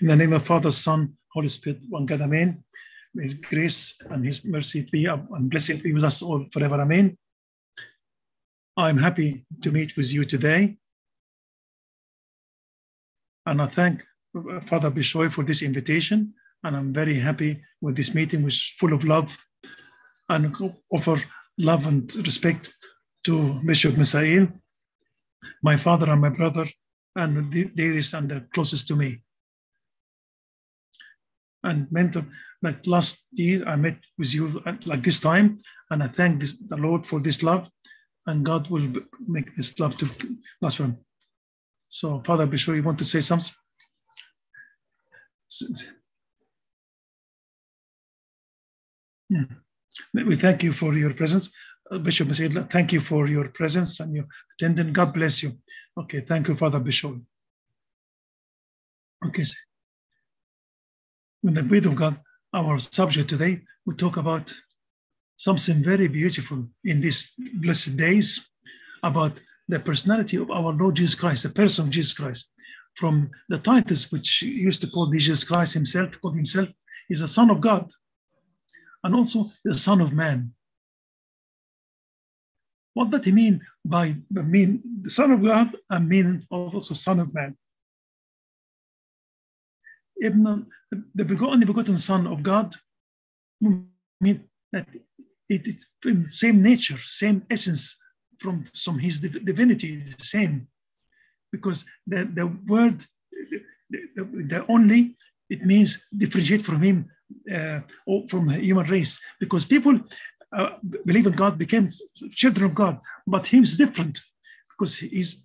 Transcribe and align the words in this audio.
In 0.00 0.06
the 0.06 0.16
name 0.16 0.32
of 0.32 0.46
Father, 0.46 0.70
Son, 0.70 1.16
Holy 1.32 1.48
Spirit, 1.48 1.80
one 1.88 2.06
God, 2.06 2.20
Amen. 2.20 2.62
May 3.14 3.28
grace 3.28 3.98
and 4.10 4.24
His 4.24 4.44
mercy 4.44 4.86
be 4.90 5.06
uh, 5.06 5.18
and 5.32 5.50
blessing 5.50 5.78
be 5.78 5.92
with 5.92 6.04
us 6.04 6.22
all 6.22 6.46
forever, 6.52 6.80
Amen. 6.80 7.16
I'm 8.76 8.98
happy 8.98 9.46
to 9.62 9.70
meet 9.70 9.96
with 9.96 10.12
you 10.12 10.24
today. 10.24 10.76
And 13.46 13.62
I 13.62 13.66
thank 13.66 14.04
uh, 14.36 14.60
Father 14.60 14.90
Bishoy 14.90 15.30
for 15.30 15.44
this 15.44 15.62
invitation. 15.62 16.34
And 16.64 16.76
I'm 16.76 16.92
very 16.92 17.14
happy 17.14 17.62
with 17.80 17.96
this 17.96 18.14
meeting, 18.14 18.42
which 18.42 18.54
is 18.54 18.74
full 18.78 18.92
of 18.92 19.04
love 19.04 19.36
and 20.28 20.54
offer 20.90 21.22
love 21.58 21.86
and 21.86 22.14
respect 22.16 22.74
to 23.24 23.60
Bishop 23.64 23.94
Misael, 23.94 24.52
my 25.62 25.76
father 25.76 26.10
and 26.10 26.20
my 26.20 26.28
brother, 26.28 26.66
and 27.14 27.52
the 27.52 27.66
dearest 27.66 28.14
and 28.14 28.30
the 28.30 28.46
closest 28.52 28.88
to 28.88 28.96
me. 28.96 29.22
And 31.66 31.90
mentor, 31.90 32.24
like 32.62 32.86
last 32.86 33.24
year, 33.32 33.64
I 33.66 33.74
met 33.76 33.98
with 34.18 34.32
you 34.34 34.62
at 34.64 34.86
like 34.86 35.02
this 35.02 35.20
time, 35.20 35.58
and 35.90 36.02
I 36.02 36.06
thank 36.06 36.40
this, 36.40 36.52
the 36.72 36.76
Lord 36.76 37.04
for 37.04 37.18
this 37.20 37.42
love, 37.42 37.68
and 38.26 38.44
God 38.44 38.70
will 38.70 38.88
make 39.26 39.54
this 39.56 39.78
love 39.80 39.96
to 39.98 40.06
last 40.62 40.76
forever. 40.76 40.96
So, 41.88 42.20
Father 42.24 42.46
Bishop, 42.46 42.76
you 42.76 42.84
want 42.84 42.98
to 42.98 43.04
say 43.04 43.20
something? 43.20 43.54
Yeah. 49.28 49.44
We 50.12 50.36
thank 50.36 50.62
you 50.62 50.72
for 50.72 50.94
your 50.94 51.14
presence. 51.14 51.50
Uh, 51.90 51.98
Bishop 51.98 52.28
Masid, 52.28 52.70
thank 52.70 52.92
you 52.92 53.00
for 53.00 53.26
your 53.26 53.48
presence 53.48 54.00
and 54.00 54.14
your 54.14 54.26
attendance. 54.52 54.92
God 54.92 55.14
bless 55.14 55.42
you. 55.42 55.58
Okay, 55.98 56.20
thank 56.20 56.48
you, 56.48 56.54
Father 56.54 56.80
Bishop. 56.80 57.16
Okay, 59.26 59.44
with 61.46 61.54
the 61.54 61.62
word 61.62 61.86
of 61.86 61.94
God, 61.94 62.18
our 62.52 62.76
subject 62.80 63.30
today, 63.30 63.60
we 63.86 63.94
talk 63.94 64.16
about 64.16 64.52
something 65.36 65.80
very 65.80 66.08
beautiful 66.08 66.66
in 66.84 67.00
these 67.00 67.34
blessed 67.62 67.96
days 67.96 68.48
about 69.04 69.38
the 69.68 69.78
personality 69.78 70.38
of 70.38 70.50
our 70.50 70.72
Lord 70.72 70.96
Jesus 70.96 71.14
Christ, 71.14 71.44
the 71.44 71.50
person 71.50 71.84
of 71.84 71.92
Jesus 71.92 72.14
Christ. 72.14 72.50
From 72.96 73.30
the 73.48 73.58
titles 73.58 74.10
which 74.10 74.42
used 74.42 74.80
to 74.80 74.88
call 74.88 75.08
Jesus 75.12 75.44
Christ 75.44 75.74
himself, 75.74 76.20
called 76.20 76.34
himself, 76.34 76.68
is 77.08 77.20
the 77.20 77.28
Son 77.28 77.48
of 77.50 77.60
God 77.60 77.88
and 79.04 79.14
also 79.14 79.44
the 79.64 79.78
Son 79.78 80.00
of 80.00 80.12
Man. 80.12 80.52
What 82.94 83.10
does 83.10 83.24
he 83.24 83.30
mean 83.30 83.60
by 83.84 84.16
mean 84.32 84.82
the 85.02 85.10
Son 85.10 85.30
of 85.30 85.44
God 85.44 85.76
and 85.90 86.08
mean 86.08 86.44
also 86.50 86.94
Son 86.94 87.20
of 87.20 87.32
Man? 87.32 87.56
Ibn, 90.22 90.66
the 91.14 91.24
begotten, 91.24 91.60
the 91.60 91.66
begotten 91.66 91.96
Son 91.96 92.26
of 92.26 92.42
God 92.42 92.74
mean 93.60 94.44
that 94.72 94.86
it, 95.48 95.62
it's 95.64 95.86
the 96.02 96.24
same 96.26 96.62
nature, 96.62 96.98
same 96.98 97.44
essence 97.50 97.96
from, 98.38 98.64
from 98.64 98.98
his 98.98 99.20
divinity, 99.20 99.94
is 99.94 100.16
the 100.16 100.24
same. 100.24 100.68
Because 101.52 101.84
the, 102.06 102.24
the 102.24 102.46
word, 102.66 103.04
the, 103.90 104.24
the 104.24 104.64
only, 104.68 105.16
it 105.48 105.64
means 105.64 106.02
differentiate 106.16 106.62
from 106.62 106.82
him 106.82 107.10
uh, 107.52 107.80
from 108.28 108.46
the 108.46 108.54
human 108.54 108.86
race 108.86 109.20
because 109.40 109.64
people 109.64 109.98
uh, 110.52 110.70
believe 111.04 111.26
in 111.26 111.32
God 111.32 111.58
became 111.58 111.88
children 112.32 112.66
of 112.66 112.74
God, 112.74 113.00
but 113.26 113.46
him 113.46 113.62
is 113.62 113.76
different 113.76 114.20
because 114.70 114.96
he's 114.96 115.42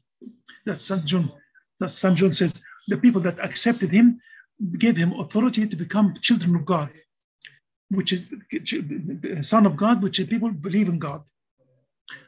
that 0.66 0.78
St. 0.78 1.06
John, 1.06 1.32
that 1.80 1.90
St. 1.90 2.16
John 2.16 2.32
says 2.32 2.54
the 2.88 2.98
people 2.98 3.22
that 3.22 3.44
accepted 3.44 3.92
him 3.92 4.20
gave 4.78 4.98
him 4.98 5.14
authority 5.14 5.68
to 5.68 5.76
become 5.76 6.14
children 6.22 6.56
of 6.56 6.66
God, 6.66 6.90
which 7.90 8.12
is 8.14 8.34
son 9.42 9.66
of 9.66 9.76
God, 9.76 10.02
which 10.02 10.20
is 10.20 10.28
people 10.28 10.52
believe 10.52 10.88
in 10.88 11.00
God. 11.00 11.24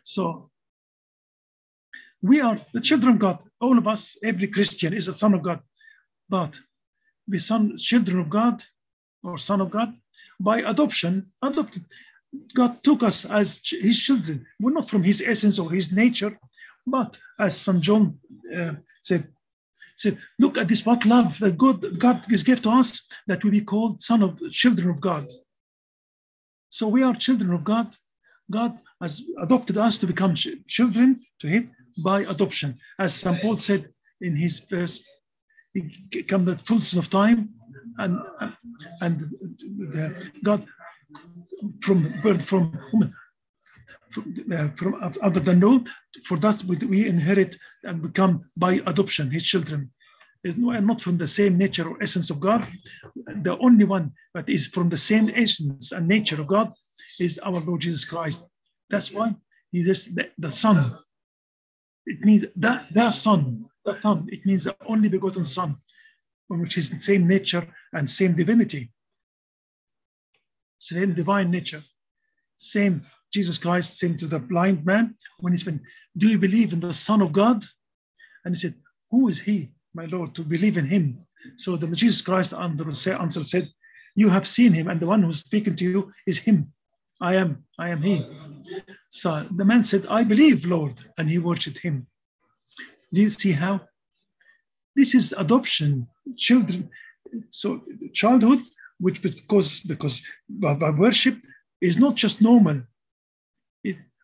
So 0.04 0.50
we 2.22 2.42
are 2.42 2.60
the 2.74 2.82
children 2.82 3.14
of 3.14 3.20
God. 3.20 3.38
All 3.60 3.78
of 3.78 3.88
us, 3.88 4.18
every 4.24 4.48
Christian 4.48 4.94
is 4.94 5.08
a 5.08 5.14
son 5.14 5.34
of 5.34 5.44
God, 5.44 5.62
but 6.30 6.60
we 7.28 7.38
son 7.38 7.78
children 7.78 8.20
of 8.20 8.30
God 8.30 8.64
or 9.24 9.38
son 9.38 9.62
of 9.62 9.70
God 9.70 9.94
by 10.40 10.60
adoption, 10.60 11.26
adopted. 11.42 11.86
God 12.56 12.84
took 12.84 13.04
us 13.04 13.26
as 13.26 13.62
his 13.64 14.00
children. 14.00 14.46
We're 14.60 14.74
not 14.74 14.90
from 14.90 15.04
his 15.04 15.22
essence 15.22 15.60
or 15.60 15.72
his 15.72 15.92
nature, 15.92 16.38
but 16.86 17.20
as 17.40 17.60
St. 17.60 17.80
John 17.80 18.18
uh, 18.56 18.74
said, 19.02 19.28
said, 19.96 20.18
look 20.40 20.58
at 20.58 20.68
this, 20.68 20.86
what 20.86 21.06
love 21.06 21.38
that 21.40 21.58
God, 21.58 22.00
God 22.00 22.26
has 22.30 22.44
given 22.44 22.64
to 22.64 22.72
us 22.72 23.08
that 23.28 23.44
we 23.44 23.52
be 23.52 23.62
called 23.62 24.02
son 24.02 24.24
of 24.24 24.40
children 24.52 24.90
of 24.90 25.00
God. 25.00 25.26
So 26.70 26.88
we 26.88 27.04
are 27.04 27.14
children 27.14 27.54
of 27.54 27.64
God. 27.64 27.88
God 28.52 28.78
has 29.02 29.22
adopted 29.40 29.78
us 29.78 29.98
to 30.00 30.08
become 30.08 30.36
children 30.36 31.20
to 31.40 31.48
Him 31.48 31.70
by 32.04 32.22
adoption. 32.22 32.80
As 33.00 33.14
St. 33.14 33.40
Paul 33.42 33.58
said 33.58 33.82
in 34.22 34.36
his 34.36 34.60
verse, 34.60 35.06
come 36.28 36.46
the 36.46 36.58
fullness 36.58 36.94
of 36.94 37.10
time, 37.10 37.50
and 37.98 38.20
and 39.02 39.20
the 39.20 40.32
God 40.44 40.66
from 41.82 42.14
birth 42.22 42.44
from 42.44 42.78
woman 42.92 43.14
from, 44.10 44.36
uh, 44.52 44.68
from 44.70 44.96
other 45.22 45.40
than 45.40 45.60
no 45.60 45.84
for 46.26 46.38
that 46.38 46.64
we, 46.66 46.76
we 46.78 47.08
inherit 47.08 47.58
and 47.84 48.02
become 48.02 48.44
by 48.58 48.74
adoption 48.86 49.32
his 49.32 49.44
children 49.44 49.92
is 50.44 50.58
not 50.58 51.02
from 51.02 51.18
the 51.18 51.28
same 51.28 51.58
nature 51.58 51.88
or 51.88 52.02
essence 52.04 52.30
of 52.30 52.40
God. 52.40 52.68
The 53.16 53.58
only 53.60 53.86
one 53.86 54.12
that 54.34 54.50
is 54.50 54.68
from 54.68 54.90
the 54.90 54.98
same 54.98 55.30
essence 55.34 55.94
and 55.94 56.08
nature 56.08 56.40
of 56.40 56.48
God 56.48 56.70
is 57.20 57.40
our 57.40 57.60
Lord 57.66 57.82
Jesus 57.82 58.04
Christ. 58.04 58.44
That's 58.90 59.12
why 59.12 59.36
he 59.72 59.80
is 59.80 60.14
the, 60.14 60.30
the 60.38 60.52
Son. 60.52 60.76
It 62.06 62.20
means 62.22 62.46
that 62.58 62.94
the 62.94 63.10
Son, 63.12 63.66
the 63.86 64.00
Son, 64.02 64.28
it 64.30 64.46
means 64.46 64.66
the 64.66 64.76
only 64.86 65.08
begotten 65.08 65.46
Son 65.46 65.78
which 66.50 66.78
is 66.78 66.90
the 66.90 67.00
same 67.00 67.28
nature 67.28 67.68
and 67.94 68.08
same 68.08 68.36
divinity, 68.36 68.92
same 70.78 71.14
divine 71.14 71.50
nature, 71.50 71.82
same 72.58 73.04
Jesus 73.34 73.58
Christ 73.58 73.98
saying 73.98 74.18
to 74.18 74.28
the 74.28 74.40
blind 74.40 74.86
man 74.86 75.16
when 75.40 75.54
he's 75.54 75.64
been, 75.64 75.82
Do 76.16 76.28
you 76.28 76.38
believe 76.38 76.72
in 76.72 76.80
the 76.80 76.94
Son 76.94 77.22
of 77.22 77.34
God? 77.34 77.64
And 78.46 78.56
he 78.56 78.60
said, 78.60 78.76
Who 79.10 79.28
is 79.28 79.42
he, 79.42 79.74
my 79.94 80.06
Lord, 80.06 80.36
to 80.36 80.44
believe 80.44 80.78
in 80.78 80.86
him? 80.86 81.26
So 81.56 81.76
the 81.76 81.88
Jesus 81.88 82.22
Christ 82.22 82.54
answered 82.54 82.96
said, 82.96 83.68
You 84.16 84.30
have 84.30 84.48
seen 84.48 84.74
him, 84.74 84.88
and 84.88 85.00
the 85.00 85.08
one 85.08 85.24
who's 85.24 85.40
speaking 85.40 85.76
to 85.78 85.86
you 85.86 86.12
is 86.28 86.40
him. 86.40 86.72
I 87.20 87.36
am, 87.36 87.64
I 87.80 87.90
am 87.90 88.02
he. 88.02 88.22
So 89.10 89.30
the 89.56 89.66
man 89.66 89.84
said, 89.84 90.06
I 90.10 90.24
believe, 90.24 90.66
Lord, 90.66 91.04
and 91.18 91.30
he 91.30 91.40
worshipped 91.40 91.80
him. 91.80 92.08
Do 93.12 93.22
you 93.22 93.30
see 93.30 93.52
how? 93.52 93.82
This 94.96 95.16
is 95.16 95.34
adoption 95.34 96.08
children. 96.38 96.90
So 97.50 97.82
childhood, 98.14 98.60
which 99.00 99.22
because 99.22 99.80
because 99.80 100.22
by 100.50 100.90
worship 100.92 101.38
is 101.82 101.98
not 101.98 102.16
just 102.16 102.42
normal. 102.42 102.84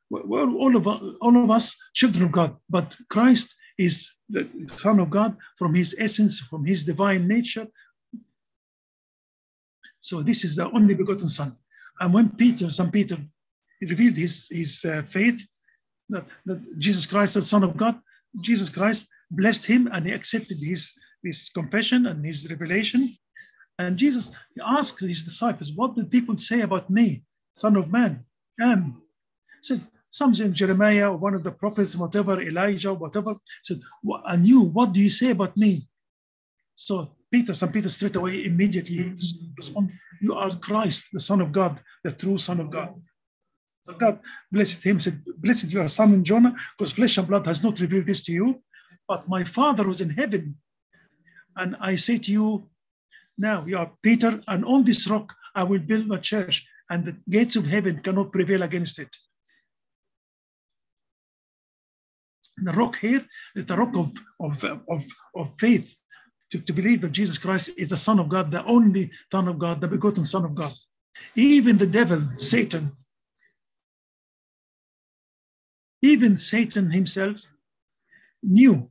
We're 0.10 0.50
all 0.50 0.76
of 0.76 0.88
all 0.88 1.44
of 1.44 1.52
us 1.52 1.78
children 1.94 2.26
of 2.26 2.32
God, 2.32 2.58
but 2.70 2.98
Christ 3.10 3.56
is 3.78 4.12
the 4.28 4.50
Son 4.68 5.00
of 5.00 5.10
God 5.10 5.38
from 5.58 5.76
His 5.76 5.96
essence, 6.00 6.40
from 6.40 6.66
His 6.66 6.84
divine 6.84 7.28
nature. 7.28 7.68
So 10.00 10.24
this 10.24 10.44
is 10.44 10.56
the 10.56 10.70
only 10.72 10.96
begotten 10.96 11.30
Son. 11.30 11.50
And 12.00 12.14
when 12.14 12.30
Peter, 12.30 12.72
St. 12.72 12.92
Peter, 12.92 13.18
revealed 13.82 14.18
his 14.18 14.48
his 14.50 14.84
uh, 14.86 15.04
faith 15.04 15.46
that, 16.10 16.26
that 16.46 16.80
Jesus 16.80 17.06
Christ, 17.06 17.36
the 17.36 17.42
Son 17.42 17.64
of 17.64 17.78
God, 17.78 18.00
Jesus 18.42 18.70
Christ 18.70 19.08
blessed 19.32 19.66
him 19.66 19.88
and 19.92 20.06
he 20.06 20.12
accepted 20.12 20.58
his 20.62 20.94
his 21.24 21.50
compassion 21.50 22.08
and 22.08 22.26
his 22.26 22.50
revelation. 22.50 23.16
And 23.78 23.98
Jesus 23.98 24.32
asked 24.66 25.00
his 25.00 25.24
disciples, 25.24 25.72
What 25.74 25.96
did 25.96 26.12
people 26.12 26.38
say 26.38 26.62
about 26.62 26.90
me, 26.90 27.24
Son 27.54 27.76
of 27.76 27.92
Man? 27.92 28.26
Am. 28.60 29.02
Said, 29.62 29.82
some 30.10 30.34
in 30.34 30.54
Jeremiah 30.54 31.12
or 31.12 31.18
one 31.18 31.36
of 31.36 31.44
the 31.44 31.52
prophets, 31.52 31.96
whatever, 31.96 32.42
Elijah, 32.42 32.94
whatever, 32.94 33.36
said, 33.64 33.80
And 34.26 34.48
you, 34.48 34.62
what 34.62 34.94
do 34.94 35.00
you 35.00 35.10
say 35.10 35.32
about 35.32 35.56
me? 35.56 35.88
So 36.76 37.16
Peter, 37.32 37.54
St. 37.54 37.72
Peter 37.72 37.90
straight 37.90 38.16
away 38.16 38.46
immediately 38.46 39.14
responded, 39.58 39.96
You 40.22 40.34
are 40.36 40.50
Christ, 40.52 41.10
the 41.14 41.20
Son 41.20 41.42
of 41.42 41.52
God, 41.52 41.80
the 42.04 42.12
true 42.12 42.38
Son 42.38 42.60
of 42.60 42.72
God. 42.72 42.94
So 43.82 43.94
God 43.94 44.20
blessed 44.52 44.86
him, 44.86 45.00
said, 45.00 45.22
Blessed 45.38 45.72
you 45.72 45.82
are 45.82 45.88
Simon 45.88 46.24
Jonah, 46.24 46.56
because 46.78 46.92
flesh 46.92 47.18
and 47.18 47.28
blood 47.28 47.46
has 47.46 47.64
not 47.64 47.80
revealed 47.80 48.08
this 48.08 48.24
to 48.24 48.32
you, 48.32 48.62
but 49.08 49.30
my 49.30 49.44
Father 49.44 49.88
was 49.88 50.02
in 50.02 50.10
heaven 50.10 50.56
and 51.60 51.76
I 51.80 51.96
say 51.96 52.18
to 52.18 52.32
you, 52.32 52.70
now 53.38 53.66
you 53.66 53.78
are 53.78 53.92
Peter, 54.02 54.42
and 54.48 54.66
on 54.66 54.84
this 54.84 55.08
rock 55.08 55.34
I 55.56 55.64
will 55.64 55.80
build 55.80 56.08
my 56.08 56.18
church, 56.18 56.66
and 56.90 57.06
the 57.06 57.18
gates 57.30 57.56
of 57.56 57.68
heaven 57.68 58.02
cannot 58.02 58.32
prevail 58.32 58.64
against 58.64 59.00
it. 59.00 59.16
The 62.64 62.74
rock 62.74 62.98
here 62.98 63.26
is 63.56 63.66
the 63.66 63.78
rock 63.78 63.96
of, 63.96 64.12
of, 64.40 64.64
of, 64.90 65.06
of 65.36 65.52
faith, 65.60 65.96
to, 66.52 66.60
to 66.60 66.74
believe 66.74 67.02
that 67.02 67.12
Jesus 67.12 67.38
Christ 67.38 67.72
is 67.78 67.90
the 67.90 67.98
Son 67.98 68.20
of 68.20 68.30
God, 68.30 68.52
the 68.52 68.64
only 68.66 69.12
Son 69.32 69.48
of 69.48 69.60
God, 69.60 69.82
the 69.82 69.88
begotten 69.88 70.26
Son 70.26 70.46
of 70.46 70.56
God. 70.56 70.72
Even 71.36 71.78
the 71.78 71.88
devil, 71.88 72.22
Satan, 72.38 72.92
even 76.02 76.38
Satan 76.38 76.92
himself 76.92 77.42
knew. 78.42 78.90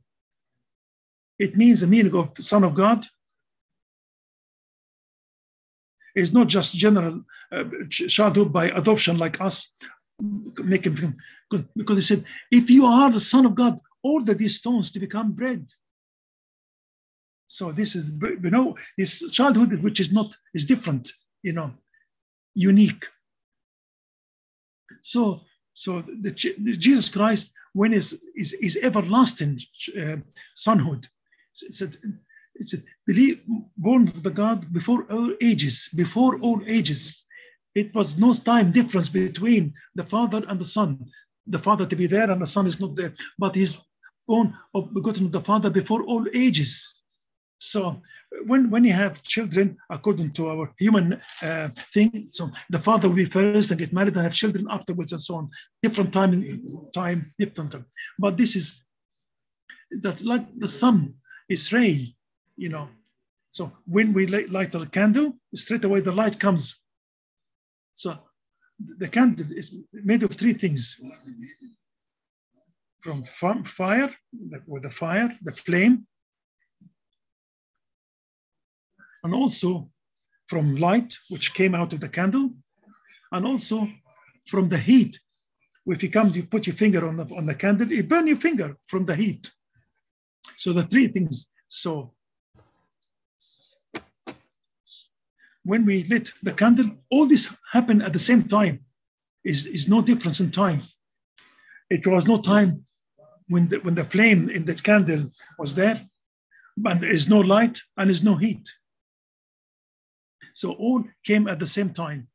It 1.39 1.57
means 1.57 1.81
the 1.81 1.87
meaning 1.87 2.15
of 2.15 2.37
Son 2.37 2.63
of 2.63 2.75
God 2.75 3.05
is 6.15 6.33
not 6.33 6.47
just 6.47 6.75
general 6.75 7.23
uh, 7.51 7.63
childhood 7.89 8.51
by 8.51 8.69
adoption 8.69 9.17
like 9.17 9.39
us, 9.41 9.73
making 10.63 10.97
him 10.97 11.17
good. 11.49 11.67
Because 11.75 11.97
he 11.97 12.01
said, 12.03 12.25
if 12.51 12.69
you 12.69 12.85
are 12.85 13.11
the 13.11 13.19
Son 13.19 13.45
of 13.45 13.55
God, 13.55 13.79
order 14.03 14.33
these 14.33 14.57
stones 14.57 14.91
to 14.91 14.99
become 14.99 15.31
bread. 15.31 15.67
So 17.47 17.71
this 17.71 17.95
is, 17.95 18.11
you 18.21 18.49
know, 18.51 18.77
his 18.95 19.25
childhood, 19.31 19.81
which 19.81 19.99
is 19.99 20.11
not, 20.11 20.35
is 20.53 20.65
different, 20.65 21.11
you 21.41 21.53
know, 21.53 21.73
unique. 22.53 23.05
So, 25.01 25.41
so 25.73 26.01
the, 26.01 26.31
the 26.59 26.77
Jesus 26.77 27.09
Christ, 27.09 27.53
when 27.73 27.93
is 27.93 28.19
is, 28.35 28.53
is 28.53 28.77
everlasting 28.81 29.59
uh, 29.97 30.17
sonhood, 30.55 31.07
it's 31.61 31.81
a, 31.81 31.89
it's 32.55 32.73
a 32.73 32.77
believe, 33.07 33.41
born 33.77 34.07
of 34.07 34.21
the 34.23 34.31
God 34.31 34.71
before 34.71 35.05
all 35.11 35.33
ages, 35.41 35.89
before 35.95 36.39
all 36.39 36.61
ages. 36.67 37.25
It 37.75 37.93
was 37.93 38.17
no 38.17 38.33
time 38.33 38.71
difference 38.71 39.09
between 39.09 39.73
the 39.95 40.03
Father 40.03 40.43
and 40.47 40.59
the 40.59 40.65
Son. 40.65 41.05
The 41.47 41.59
Father 41.59 41.85
to 41.85 41.95
be 41.95 42.07
there 42.07 42.29
and 42.29 42.41
the 42.41 42.47
Son 42.47 42.67
is 42.67 42.79
not 42.79 42.95
there, 42.95 43.13
but 43.37 43.55
he's 43.55 43.77
born 44.27 44.55
of 44.73 44.93
begotten 44.93 45.31
the 45.31 45.41
Father 45.41 45.69
before 45.69 46.03
all 46.03 46.25
ages. 46.33 46.99
So 47.59 48.01
when, 48.45 48.69
when 48.69 48.83
you 48.83 48.93
have 48.93 49.23
children, 49.23 49.77
according 49.89 50.31
to 50.31 50.49
our 50.49 50.73
human 50.77 51.19
uh, 51.41 51.69
thing, 51.93 52.27
so 52.31 52.49
the 52.69 52.79
father 52.79 53.07
will 53.07 53.15
be 53.15 53.25
first 53.25 53.71
and 53.71 53.79
get 53.79 53.93
married 53.93 54.13
and 54.15 54.23
have 54.23 54.33
children 54.33 54.67
afterwards 54.69 55.11
and 55.11 55.21
so 55.21 55.35
on. 55.35 55.49
Different 55.81 56.13
time, 56.13 56.65
time, 56.93 57.33
different 57.37 57.71
time. 57.71 57.85
But 58.17 58.37
this 58.37 58.55
is 58.55 58.83
that 59.91 60.21
like 60.21 60.47
the 60.57 60.67
sun 60.67 61.15
is 61.49 61.73
ray, 61.73 62.15
you 62.55 62.69
know. 62.69 62.89
So 63.49 63.71
when 63.85 64.13
we 64.13 64.27
light, 64.27 64.51
light 64.51 64.75
a 64.75 64.85
candle, 64.85 65.33
straight 65.55 65.83
away 65.83 66.01
the 66.01 66.11
light 66.11 66.39
comes. 66.39 66.79
So 67.99 68.17
the 68.79 69.09
candle 69.09 69.51
is 69.51 69.75
made 69.91 70.23
of 70.23 70.31
three 70.31 70.53
things. 70.53 70.97
From 73.01 73.65
fire, 73.65 74.15
with 74.65 74.83
the 74.83 74.89
fire, 74.89 75.37
the 75.41 75.51
flame, 75.51 76.07
and 79.21 79.33
also 79.33 79.89
from 80.47 80.77
light, 80.77 81.13
which 81.29 81.53
came 81.53 81.75
out 81.75 81.91
of 81.91 81.99
the 81.99 82.07
candle, 82.07 82.51
and 83.33 83.45
also 83.45 83.85
from 84.47 84.69
the 84.69 84.77
heat. 84.77 85.19
If 85.85 86.01
you 86.01 86.09
come, 86.09 86.29
you 86.29 86.43
put 86.43 86.67
your 86.67 86.77
finger 86.77 87.05
on 87.05 87.17
the, 87.17 87.25
on 87.35 87.45
the 87.47 87.55
candle, 87.55 87.91
it 87.91 88.07
burn 88.07 88.27
your 88.27 88.37
finger 88.37 88.77
from 88.85 89.03
the 89.03 89.15
heat. 89.17 89.51
So 90.55 90.71
the 90.71 90.83
three 90.83 91.07
things. 91.07 91.49
So 91.67 92.13
when 95.69 95.85
we 95.85 96.03
lit 96.05 96.31
the 96.41 96.53
candle, 96.61 96.89
all 97.11 97.27
this 97.27 97.55
happened 97.71 98.01
at 98.01 98.13
the 98.13 98.25
same 98.29 98.43
time. 98.43 98.79
Is 99.43 99.67
is 99.67 99.87
no 99.87 100.01
difference 100.01 100.39
in 100.43 100.49
time. 100.51 100.79
It 101.89 102.05
was 102.05 102.25
no 102.25 102.37
time 102.53 102.71
when 103.47 103.67
the, 103.69 103.77
when 103.85 103.95
the 103.95 104.03
flame 104.03 104.49
in 104.49 104.65
the 104.65 104.75
candle 104.89 105.23
was 105.57 105.75
there, 105.75 105.97
and 106.85 107.01
there 107.01 107.13
is 107.19 107.29
no 107.29 107.39
light 107.39 107.79
and 107.97 108.09
there's 108.09 108.23
no 108.31 108.35
heat. 108.35 108.65
So 110.53 110.71
all 110.71 111.03
came 111.23 111.47
at 111.47 111.59
the 111.59 111.71
same 111.77 111.91
time, 111.93 112.27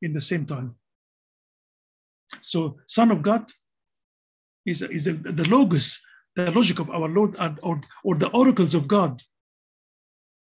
in 0.00 0.12
the 0.12 0.20
same 0.20 0.46
time. 0.46 0.76
So 2.40 2.78
Son 2.86 3.10
of 3.10 3.22
God 3.22 3.50
is, 4.64 4.82
is 4.82 5.04
the, 5.04 5.12
the 5.12 5.48
logos, 5.48 6.00
the 6.36 6.50
logic 6.52 6.78
of 6.78 6.90
our 6.90 7.08
Lord, 7.08 7.34
and, 7.38 7.58
or, 7.62 7.80
or 8.04 8.14
the 8.14 8.30
oracles 8.30 8.74
of 8.74 8.86
God. 8.86 9.20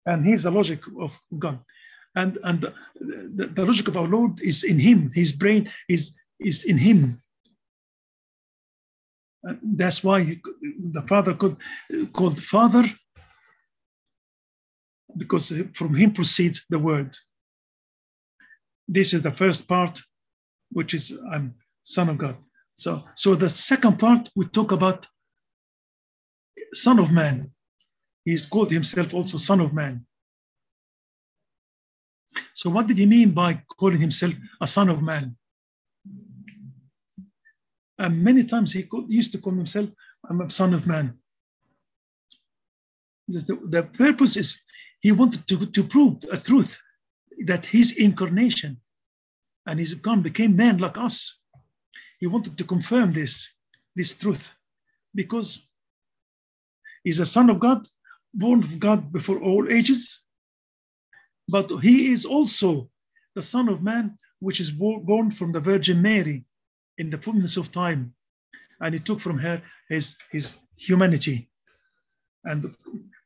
And 0.07 0.25
he's 0.25 0.43
the 0.43 0.51
logic 0.51 0.81
of 1.01 1.19
God. 1.39 1.61
And, 2.15 2.39
and 2.45 2.61
the, 2.61 3.47
the 3.47 3.65
logic 3.65 3.89
of 3.89 3.97
our 3.97 4.09
Lord 4.09 4.41
is 4.41 4.65
in 4.65 4.79
him. 4.79 5.11
His 5.15 5.33
brain 5.33 5.71
is, 5.89 6.13
is 6.41 6.65
in 6.65 6.79
him. 6.79 7.23
And 9.45 9.59
that's 9.63 10.05
why 10.05 10.23
he, 10.23 10.41
the 10.79 11.03
Father 11.03 11.35
could 11.35 11.57
called 12.13 12.41
Father 12.41 12.85
because 15.17 15.53
from 15.75 15.95
him 15.95 16.13
proceeds 16.13 16.65
the 16.71 16.79
word. 16.79 17.17
This 18.89 19.13
is 19.15 19.23
the 19.23 19.31
first 19.31 19.69
part, 19.69 20.01
which 20.71 20.95
is 20.95 21.17
I'm 21.33 21.55
son 21.83 22.09
of 22.09 22.19
God. 22.19 22.37
So, 22.79 23.05
so 23.17 23.35
the 23.35 23.49
second 23.49 23.99
part 23.99 24.31
we 24.37 24.47
talk 24.47 24.73
about 24.73 25.07
son 26.73 26.99
of 26.99 27.11
man. 27.13 27.51
He's 28.25 28.47
called 28.47 28.71
himself 28.71 29.15
also 29.15 29.39
son 29.39 29.61
of 29.61 29.73
man. 29.73 30.07
So 32.55 32.71
what 32.71 32.87
did 32.87 32.99
he 32.99 33.07
mean 33.07 33.31
by 33.31 33.63
calling 33.79 34.01
himself 34.01 34.35
a 34.61 34.67
son 34.67 34.89
of 34.89 35.03
man? 35.03 35.37
And 37.99 38.23
many 38.23 38.45
times 38.45 38.73
he 38.73 38.89
used 39.09 39.33
to 39.33 39.39
call 39.39 39.53
himself 39.53 39.91
I'm 40.29 40.41
a 40.41 40.51
son 40.51 40.73
of 40.75 40.87
man. 40.87 41.19
The, 43.29 43.59
the 43.65 43.83
purpose 43.85 44.37
is 44.37 44.61
he 45.01 45.13
wanted 45.13 45.47
to, 45.49 45.67
to 45.67 45.83
prove 45.85 46.23
a 46.31 46.37
truth 46.37 46.81
that 47.47 47.67
his 47.67 47.93
incarnation 47.93 48.81
and 49.67 49.79
his 49.79 49.95
God 49.95 50.23
became 50.23 50.57
man 50.57 50.79
like 50.79 50.99
us. 50.99 51.41
He 52.21 52.27
wanted 52.27 52.57
to 52.59 52.65
confirm 52.65 53.11
this, 53.11 53.53
this 53.97 54.13
truth 54.13 54.57
because 55.15 55.67
he's 57.05 57.19
a 57.19 57.27
son 57.27 57.51
of 57.51 57.59
God, 57.59 57.87
born 58.35 58.61
of 58.61 58.79
God 58.79 59.13
before 59.13 59.39
all 59.41 59.69
ages, 59.69 60.23
but 61.49 61.71
he 61.83 62.13
is 62.13 62.25
also 62.25 62.91
the 63.35 63.43
son 63.43 63.69
of 63.69 63.83
man, 63.83 64.17
which 64.41 64.61
is 64.61 64.71
born 64.71 65.31
from 65.31 65.53
the 65.53 65.61
Virgin 65.61 66.01
Mary 66.01 66.45
in 66.99 67.11
the 67.11 67.19
fullness 67.19 67.57
of 67.57 67.73
time. 67.73 68.15
And 68.81 68.95
he 68.95 69.01
took 69.01 69.21
from 69.21 69.39
her 69.39 69.63
his, 69.89 70.17
his 70.31 70.59
humanity 70.77 71.49
and 72.45 72.75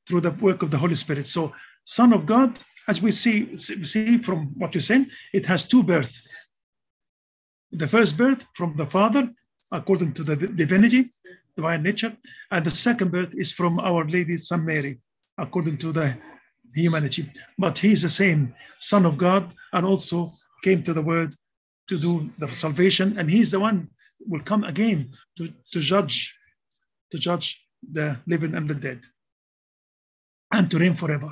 through 0.06 0.20
the 0.20 0.32
work 0.32 0.62
of 0.62 0.70
the 0.70 0.78
Holy 0.78 0.94
Spirit. 0.94 1.26
So 1.26 1.54
Son 1.84 2.12
of 2.12 2.26
God, 2.26 2.58
as 2.88 3.00
we 3.00 3.10
see, 3.10 3.56
see 3.56 4.18
from 4.18 4.48
what 4.58 4.74
you're 4.74 4.80
saying, 4.80 5.10
it 5.32 5.46
has 5.46 5.66
two 5.66 5.82
births. 5.82 6.50
The 7.72 7.88
first 7.88 8.16
birth 8.16 8.46
from 8.54 8.76
the 8.76 8.86
Father, 8.86 9.30
according 9.72 10.12
to 10.14 10.22
the 10.22 10.36
divinity, 10.36 11.04
divine 11.56 11.82
nature, 11.82 12.16
and 12.50 12.64
the 12.64 12.70
second 12.70 13.10
birth 13.10 13.32
is 13.34 13.52
from 13.52 13.78
Our 13.80 14.04
Lady 14.06 14.36
St. 14.36 14.62
Mary, 14.62 14.98
according 15.38 15.78
to 15.78 15.92
the 15.92 16.16
humanity. 16.74 17.30
But 17.58 17.78
he's 17.78 18.02
the 18.02 18.08
same 18.08 18.54
Son 18.80 19.06
of 19.06 19.16
God, 19.16 19.52
and 19.72 19.86
also 19.86 20.26
came 20.62 20.82
to 20.82 20.92
the 20.92 21.02
world 21.02 21.34
to 21.88 21.98
do 21.98 22.30
the 22.38 22.48
salvation, 22.48 23.18
and 23.18 23.30
he's 23.30 23.50
the 23.50 23.60
one 23.60 23.88
will 24.20 24.42
come 24.42 24.64
again 24.64 25.12
to, 25.36 25.48
to 25.72 25.80
judge, 25.80 26.36
to 27.10 27.18
judge 27.18 27.64
the 27.92 28.18
living 28.26 28.54
and 28.54 28.68
the 28.68 28.74
dead, 28.74 29.00
and 30.52 30.70
to 30.70 30.78
reign 30.78 30.94
forever 30.94 31.30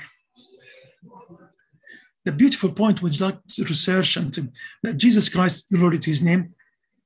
the 2.24 2.32
beautiful 2.32 2.70
point 2.72 3.02
which 3.02 3.18
that 3.18 3.38
research 3.58 4.16
and 4.16 4.52
that 4.82 4.96
Jesus 4.96 5.28
Christ, 5.28 5.68
glory 5.70 5.98
to 5.98 6.10
his 6.10 6.22
name, 6.22 6.54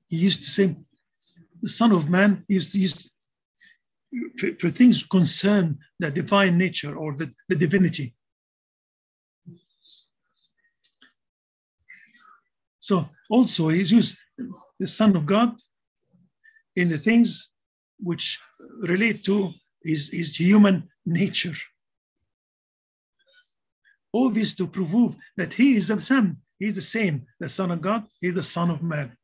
he 0.09 0.17
used 0.17 0.43
to 0.45 0.51
say, 0.51 0.77
the 1.63 1.69
Son 1.69 1.93
of 1.93 2.09
Man, 2.09 2.45
is, 2.49 2.75
used 2.75 3.11
for, 4.39 4.49
for 4.59 4.71
things 4.71 5.05
concern 5.05 5.79
the 5.99 6.11
divine 6.11 6.57
nature 6.57 6.97
or 6.97 7.15
the, 7.15 7.33
the 7.49 7.57
divinity. 7.57 8.15
So 12.79 13.05
also 13.29 13.69
he's 13.69 13.93
used 13.93 14.17
the 14.81 14.87
Son 14.87 15.15
of 15.15 15.27
God 15.27 15.55
in 16.77 16.89
the 16.89 16.97
things 16.97 17.51
which 18.01 18.41
relate 18.81 19.25
to 19.25 19.51
his, 19.85 20.09
his 20.09 20.37
human 20.37 20.89
nature. 21.05 21.55
All 24.13 24.31
this 24.31 24.55
to 24.55 24.67
prove 24.67 25.19
that 25.37 25.53
he 25.53 25.77
is 25.77 25.89
the 25.89 26.01
Son. 26.01 26.39
He's 26.59 26.77
the 26.77 26.83
same, 26.83 27.27
the 27.39 27.49
Son 27.49 27.71
of 27.71 27.83
God, 27.83 28.07
he's 28.21 28.35
the 28.35 28.43
Son 28.43 28.71
of 28.71 28.83
Man. 28.83 29.18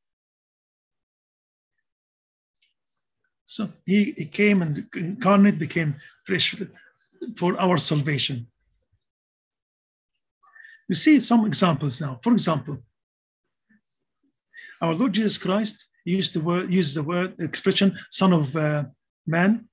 So 3.55 3.69
he, 3.87 4.15
he 4.17 4.25
came 4.25 4.63
and 4.63 4.85
incarnate, 4.97 5.61
became 5.61 5.95
fresh 6.27 6.57
for 7.37 7.57
our 7.61 7.79
salvation. 7.79 8.49
You 10.89 10.97
see 10.97 11.21
some 11.21 11.47
examples 11.47 12.01
now. 12.01 12.19
For 12.25 12.33
example, 12.33 12.79
our 14.83 14.95
Lord 14.95 15.13
Jesus 15.13 15.39
Christ 15.39 15.87
used 16.05 16.33
the 16.35 16.41
word, 16.41 16.69
used 16.69 16.97
the 16.97 17.05
word 17.05 17.37
expression 17.39 17.97
"Son 18.11 18.33
of 18.33 18.57
uh, 18.57 18.87
Man." 19.25 19.69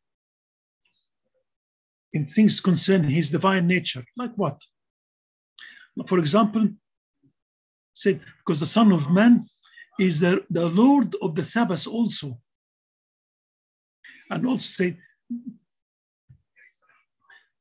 in 2.13 2.27
things 2.27 2.59
concern 2.59 3.09
his 3.09 3.31
divine 3.31 3.65
nature. 3.65 4.03
Like 4.15 4.33
what? 4.35 4.61
For 6.05 6.19
example, 6.19 6.69
said, 7.93 8.19
because 8.39 8.59
the 8.59 8.73
Son 8.77 8.91
of 8.91 9.09
Man 9.09 9.43
is 10.00 10.19
the, 10.19 10.45
the 10.51 10.69
Lord 10.69 11.15
of 11.19 11.33
the 11.33 11.43
Sabbath 11.43 11.88
also. 11.88 12.38
And 14.31 14.47
also 14.47 14.65
say, 14.65 14.97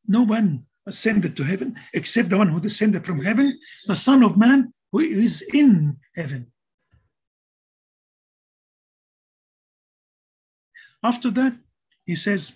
no 0.06 0.22
one 0.22 0.66
ascended 0.86 1.36
to 1.36 1.44
heaven 1.44 1.76
except 1.92 2.30
the 2.30 2.38
one 2.38 2.48
who 2.48 2.60
descended 2.60 3.04
from 3.04 3.22
heaven, 3.22 3.58
the 3.86 3.96
Son 3.96 4.22
of 4.22 4.38
Man 4.38 4.72
who 4.92 5.00
is 5.00 5.42
in 5.52 5.98
heaven. 6.14 6.50
After 11.02 11.30
that, 11.32 11.58
he 12.04 12.14
says, 12.14 12.54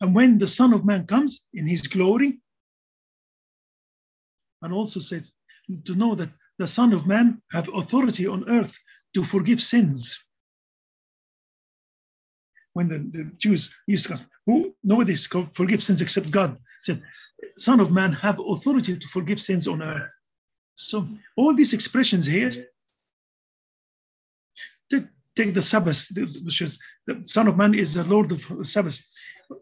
and 0.00 0.14
when 0.14 0.38
the 0.38 0.48
Son 0.48 0.72
of 0.72 0.84
Man 0.84 1.06
comes 1.06 1.46
in 1.54 1.66
his 1.66 1.82
glory, 1.82 2.40
and 4.60 4.72
also 4.72 5.00
says 5.00 5.32
to 5.84 5.94
know 5.94 6.14
that 6.14 6.30
the 6.58 6.66
Son 6.66 6.92
of 6.92 7.06
Man 7.06 7.40
have 7.52 7.68
authority 7.74 8.26
on 8.26 8.48
earth 8.48 8.76
to 9.14 9.22
forgive 9.22 9.62
sins. 9.62 10.24
When 12.74 12.88
the, 12.88 12.98
the 12.98 13.24
Jews 13.38 13.74
used 13.86 14.06
to 14.06 14.14
ask, 14.14 14.24
who 14.46 14.74
nobody 14.82 15.14
forgive 15.14 15.82
sins 15.82 16.02
except 16.02 16.30
God. 16.30 16.58
Son 17.56 17.80
of 17.80 17.90
Man 17.90 18.12
have 18.12 18.38
authority 18.38 18.98
to 18.98 19.08
forgive 19.08 19.40
sins 19.40 19.66
on 19.66 19.82
earth. 19.82 20.12
So 20.74 21.06
all 21.36 21.54
these 21.54 21.72
expressions 21.72 22.26
here 22.26 22.66
take 25.36 25.54
the 25.54 25.62
Sabbath, 25.62 26.10
which 26.44 26.62
is 26.62 26.78
the 27.06 27.20
Son 27.24 27.48
of 27.48 27.56
Man 27.56 27.74
is 27.74 27.94
the 27.94 28.04
Lord 28.04 28.32
of 28.32 28.66
Sabbath. 28.66 29.00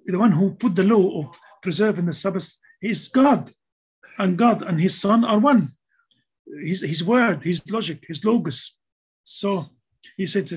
The 0.05 0.19
one 0.19 0.33
who 0.33 0.55
put 0.55 0.75
the 0.75 0.85
law 0.85 1.21
of 1.21 1.39
preserving 1.63 2.07
the 2.07 2.13
Sabbath 2.13 2.57
is 2.83 3.09
God. 3.09 3.51
And 4.19 4.37
God 4.37 4.63
and 4.63 4.81
his 4.81 5.01
Son 5.01 5.25
are 5.25 5.39
one. 5.39 5.69
His, 6.63 6.83
his 6.83 7.03
word, 7.03 7.43
his 7.43 7.63
logic, 7.71 8.05
his 8.07 8.25
logos. 8.25 8.77
So 9.25 9.67
he 10.17 10.27
said, 10.27 10.51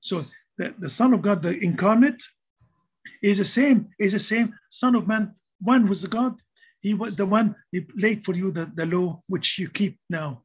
so 0.00 0.20
the, 0.58 0.74
the 0.78 0.88
Son 0.88 1.14
of 1.14 1.22
God, 1.22 1.42
the 1.42 1.58
incarnate, 1.62 2.22
is 3.22 3.38
the 3.38 3.44
same, 3.44 3.88
is 3.98 4.12
the 4.12 4.18
same 4.18 4.54
Son 4.70 4.94
of 4.94 5.06
Man. 5.06 5.34
One 5.60 5.88
was 5.88 6.02
the 6.02 6.08
God. 6.08 6.40
He 6.80 6.94
was 6.94 7.14
the 7.16 7.26
one 7.26 7.54
he 7.70 7.86
laid 7.96 8.24
for 8.24 8.34
you 8.34 8.50
the, 8.50 8.70
the 8.74 8.86
law 8.86 9.20
which 9.28 9.58
you 9.58 9.68
keep 9.68 9.98
now. 10.08 10.42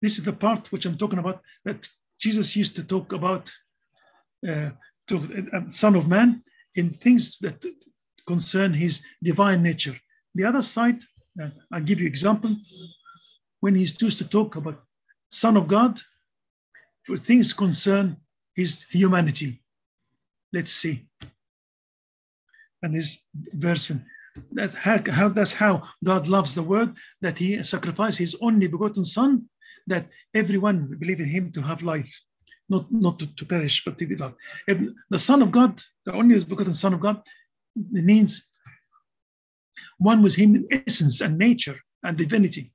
This 0.00 0.18
is 0.18 0.24
the 0.24 0.32
part 0.32 0.70
which 0.70 0.86
I'm 0.86 0.98
talking 0.98 1.18
about 1.18 1.42
that 1.64 1.88
Jesus 2.20 2.54
used 2.54 2.76
to 2.76 2.84
talk 2.84 3.12
about 3.12 3.50
uh, 4.46 4.70
to, 5.08 5.48
uh, 5.52 5.70
Son 5.70 5.96
of 5.96 6.06
Man 6.06 6.42
in 6.74 6.90
things 6.90 7.38
that 7.38 7.64
concern 8.32 8.70
his 8.84 8.94
divine 9.30 9.60
nature. 9.70 9.96
The 10.38 10.44
other 10.50 10.62
side, 10.62 11.00
uh, 11.42 11.50
I'll 11.72 11.88
give 11.90 12.00
you 12.00 12.06
example, 12.06 12.52
when 13.62 13.74
he 13.74 13.80
used 13.80 14.18
to 14.22 14.28
talk 14.28 14.50
about 14.56 14.78
Son 15.30 15.56
of 15.56 15.66
God, 15.76 15.92
for 17.04 17.16
things 17.16 17.52
concern 17.64 18.04
his 18.60 18.70
humanity. 19.00 19.50
Let's 20.52 20.72
see. 20.82 20.96
And 22.82 22.90
this 22.94 23.08
verse, 23.66 23.90
that 24.58 24.72
how, 24.74 24.98
how 25.18 25.28
that's 25.38 25.54
how 25.64 25.74
God 26.10 26.28
loves 26.28 26.54
the 26.54 26.68
world, 26.72 26.90
that 27.24 27.36
he 27.38 27.62
sacrificed 27.62 28.18
his 28.18 28.36
only 28.40 28.68
begotten 28.68 29.04
son 29.04 29.30
that 29.88 30.06
everyone 30.34 30.78
believe 31.00 31.20
in 31.20 31.30
him 31.36 31.50
to 31.52 31.62
have 31.62 31.82
life, 31.82 32.12
not, 32.68 32.84
not 32.92 33.18
to, 33.18 33.26
to 33.38 33.44
perish, 33.44 33.84
but 33.84 33.98
to 33.98 34.06
be 34.06 34.16
loved. 34.16 34.36
And 34.68 34.94
the 35.10 35.18
Son 35.18 35.40
of 35.42 35.50
God, 35.50 35.80
the 36.04 36.12
only 36.12 36.38
begotten 36.44 36.74
Son 36.74 36.94
of 36.94 37.00
God, 37.00 37.22
means 37.90 38.42
one 39.98 40.22
with 40.22 40.36
him 40.36 40.54
in 40.56 40.66
essence 40.70 41.20
and 41.20 41.38
nature 41.38 41.78
and 42.02 42.16
divinity. 42.16 42.72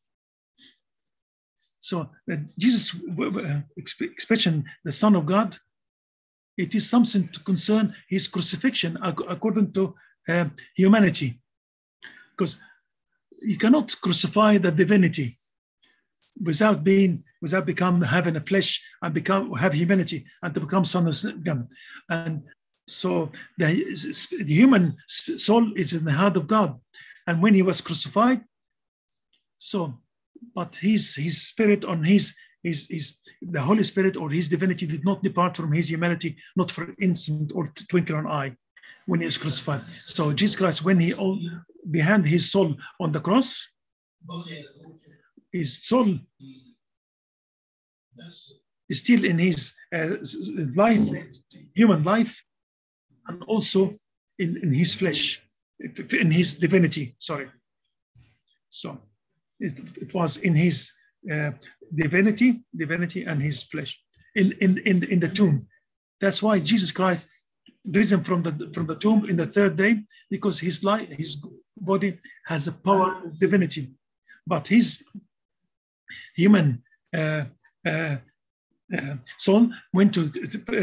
So 1.80 2.10
that 2.28 2.40
Jesus 2.58 2.96
uh, 3.20 3.62
expression, 3.78 4.64
the 4.86 4.92
Son 4.92 5.16
of 5.16 5.26
God, 5.26 5.58
it 6.58 6.76
is 6.76 6.90
something 6.90 7.28
to 7.30 7.40
concern 7.42 7.94
his 8.08 8.28
crucifixion 8.28 8.98
according 9.04 9.74
to 9.74 9.96
uh, 10.30 10.46
humanity. 10.76 11.42
Because 12.32 12.58
you 13.42 13.58
cannot 13.58 13.94
crucify 14.02 14.58
the 14.58 14.72
divinity 14.72 15.34
without 16.42 16.84
being 16.84 17.22
without 17.42 17.66
become 17.66 18.02
having 18.02 18.36
a 18.36 18.42
flesh 18.42 18.82
and 19.02 19.14
become 19.14 19.52
have 19.54 19.74
humanity 19.74 20.26
and 20.42 20.54
to 20.54 20.62
become 20.62 20.86
son 20.86 21.08
of 21.08 21.44
God. 21.44 21.68
And 22.10 22.44
so 22.88 23.32
the, 23.58 23.68
the 24.46 24.54
human 24.54 24.96
soul 25.08 25.72
is 25.76 25.94
in 25.94 26.06
the 26.06 26.12
heart 26.12 26.38
of 26.38 26.48
God. 26.48 26.80
And 27.28 27.42
when 27.42 27.54
he 27.54 27.62
was 27.62 27.82
crucified, 27.82 28.42
so 29.58 30.00
but 30.54 30.76
his 30.76 31.16
his 31.16 31.48
spirit 31.48 31.86
on 31.86 32.04
his 32.04 32.36
his, 32.64 32.88
his 32.90 33.18
the 33.42 33.62
Holy 33.62 33.84
Spirit 33.84 34.18
or 34.18 34.30
his 34.30 34.50
divinity 34.50 34.86
did 34.86 35.06
not 35.06 35.24
depart 35.24 35.56
from 35.56 35.72
his 35.72 35.90
humanity, 35.90 36.38
not 36.56 36.72
for 36.72 36.84
an 36.86 36.96
instant 37.00 37.54
or 37.56 37.72
twinkle 37.90 38.18
an 38.18 38.28
eye 38.28 38.56
when 39.06 39.20
he 39.20 39.26
was 39.26 39.38
crucified. 39.38 39.82
So 39.82 40.34
Jesus 40.34 40.58
Christ, 40.58 40.84
when 40.84 41.00
he 41.00 41.14
all 41.14 41.40
behind 41.92 42.26
his 42.26 42.52
soul 42.52 42.76
on 43.00 43.12
the 43.12 43.20
cross, 43.20 43.70
his 45.52 45.84
soul 45.84 46.20
is 48.90 49.00
still 49.00 49.24
in 49.24 49.40
his 49.40 49.74
uh, 49.94 50.16
life, 50.76 51.02
human 51.74 52.04
life, 52.04 52.42
and 53.28 53.44
also 53.44 53.92
in, 54.40 54.58
in 54.58 54.74
his 54.74 54.94
flesh, 54.94 55.42
in 55.80 56.32
his 56.32 56.56
divinity. 56.56 57.16
Sorry. 57.20 57.48
So 58.70 59.00
it, 59.60 60.14
was 60.14 60.38
in 60.38 60.56
his 60.56 60.92
uh, 61.32 61.52
divinity, 61.96 62.64
divinity, 62.76 63.24
and 63.24 63.42
his 63.42 63.64
flesh 63.64 64.00
in, 64.36 64.54
in, 64.62 64.80
in, 64.80 65.04
in 65.04 65.20
the 65.20 65.30
tomb. 65.30 65.68
That's 66.20 66.42
why 66.42 66.60
Jesus 66.60 66.92
Christ 66.92 67.28
risen 67.86 68.24
from 68.24 68.44
the 68.44 68.72
from 68.74 68.88
the 68.88 68.96
tomb 68.96 69.26
in 69.26 69.36
the 69.36 69.46
third 69.46 69.76
day 69.76 70.02
because 70.30 70.60
his 70.60 70.84
life, 70.84 71.10
his 71.10 71.44
body 71.78 72.18
has 72.46 72.66
the 72.66 72.72
power 72.72 73.22
of 73.26 73.40
divinity, 73.40 73.92
but 74.48 74.68
his 74.68 75.04
human 76.36 76.82
uh, 77.16 77.44
uh, 77.86 78.18
uh, 78.92 79.16
soul 79.38 79.70
went 79.94 80.14
to 80.14 80.22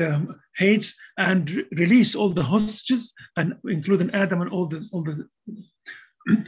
um, 0.07 0.35
Hades 0.57 0.97
and 1.19 1.51
re- 1.51 1.65
released 1.73 2.17
all 2.17 2.31
the 2.31 2.43
hostages, 2.43 3.13
and 3.37 3.57
including 3.69 4.11
Adam 4.11 4.41
and 4.41 4.51
all 4.51 4.67
the 4.67 4.87
all 4.93 5.03
the, 5.03 5.27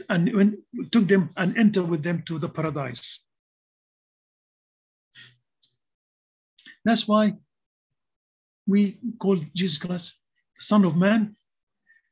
and 0.09 0.33
when, 0.33 0.63
took 0.91 1.07
them 1.07 1.29
and 1.37 1.57
entered 1.57 1.87
with 1.87 2.03
them 2.03 2.23
to 2.23 2.39
the 2.39 2.49
paradise. 2.49 3.23
That's 6.85 7.07
why 7.07 7.33
we 8.67 8.97
call 9.19 9.37
Jesus 9.55 9.77
Christ 9.77 10.19
the 10.55 10.63
Son 10.63 10.85
of 10.85 10.97
Man, 10.97 11.35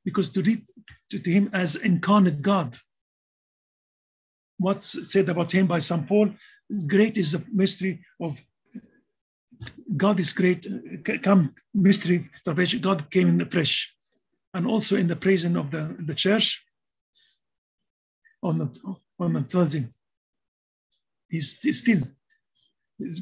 because 0.05 0.29
to 0.29 0.41
read 0.41 0.63
to, 1.10 1.19
to 1.19 1.31
him 1.31 1.50
as 1.53 1.75
incarnate 1.75 2.41
God. 2.41 2.77
What's 4.57 5.12
said 5.12 5.27
about 5.29 5.51
him 5.51 5.65
by 5.65 5.79
St. 5.79 6.07
Paul 6.07 6.29
great 6.88 7.17
is 7.17 7.31
the 7.31 7.43
mystery 7.51 8.03
of 8.19 8.41
God 9.96 10.20
is 10.20 10.34
great. 10.34 10.65
Come, 11.24 11.53
mystery, 11.74 12.30
salvation. 12.44 12.82
God 12.82 13.10
came 13.10 13.27
in 13.27 13.38
the 13.38 13.46
flesh, 13.46 13.94
and 14.53 14.65
also 14.65 14.96
in 14.96 15.08
the 15.08 15.15
praising 15.15 15.58
of 15.58 15.72
the, 15.72 15.96
the 16.00 16.15
church 16.15 16.63
on 18.44 18.58
the 18.58 18.96
on 19.20 19.34
the 19.34 19.41
Thursday. 19.41 19.88
He's, 21.30 21.60
he's 21.62 21.80
still 21.80 22.01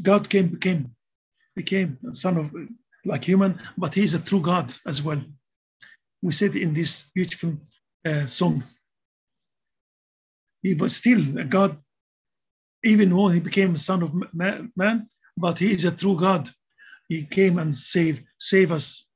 God 0.01 0.29
came 0.29 0.47
became 0.47 0.95
became 1.55 1.97
a 2.09 2.13
son 2.13 2.37
of 2.37 2.51
like 3.05 3.23
human, 3.23 3.59
but 3.77 3.93
he's 3.93 4.13
a 4.13 4.19
true 4.19 4.41
God 4.41 4.73
as 4.85 5.01
well. 5.01 5.21
We 6.21 6.33
said 6.33 6.55
in 6.55 6.73
this 6.73 7.09
beautiful 7.15 7.57
uh, 8.05 8.25
song, 8.25 8.63
he 10.61 10.73
was 10.73 10.95
still 10.95 11.37
a 11.37 11.45
God 11.45 11.77
even 12.83 13.09
though 13.09 13.27
he 13.27 13.39
became 13.39 13.75
a 13.75 13.77
son 13.77 14.03
of 14.03 14.13
man, 14.33 15.09
but 15.39 15.57
he 15.57 15.71
is 15.71 15.85
a 15.85 15.91
true 15.91 16.17
God. 16.19 16.49
He 17.07 17.23
came 17.23 17.57
and 17.57 17.73
saved, 17.73 18.23
save 18.37 18.71
us. 18.71 19.07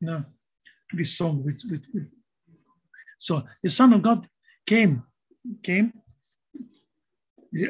You 0.00 0.06
know, 0.08 0.24
this 0.92 1.16
song. 1.16 1.44
With, 1.44 1.62
with, 1.70 1.84
with. 1.92 2.08
So 3.18 3.42
the 3.62 3.70
Son 3.70 3.92
of 3.92 4.02
God 4.02 4.26
came, 4.66 5.02
came 5.62 5.92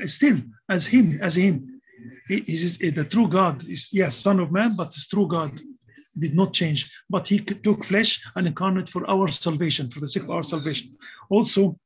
still 0.04 0.38
as 0.68 0.86
him, 0.86 1.18
as 1.20 1.34
him. 1.34 1.80
He 2.28 2.36
is 2.36 2.78
the 2.78 3.04
true 3.04 3.28
God. 3.28 3.62
Is 3.64 3.90
yes, 3.92 4.16
Son 4.16 4.38
of 4.40 4.52
Man, 4.52 4.74
but 4.76 4.88
it's 4.88 5.08
true 5.08 5.26
God. 5.26 5.52
Did 6.16 6.34
not 6.36 6.52
change, 6.52 6.80
but 7.10 7.26
he 7.26 7.40
took 7.40 7.84
flesh 7.84 8.22
and 8.36 8.46
incarnate 8.46 8.88
for 8.88 9.08
our 9.10 9.28
salvation, 9.28 9.90
for 9.90 10.00
the 10.00 10.08
sake 10.08 10.24
of 10.24 10.30
our 10.30 10.44
salvation. 10.44 10.92
Also, 11.28 11.76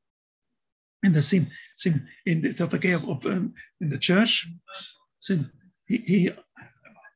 in 1.02 1.12
the 1.12 1.22
same, 1.22 1.46
same 1.76 2.06
in 2.26 2.42
the 2.42 2.50
of, 2.94 3.08
of 3.08 3.26
um, 3.26 3.54
in 3.80 3.88
the 3.88 3.98
church, 3.98 4.48
So 5.18 5.36
he, 5.86 6.30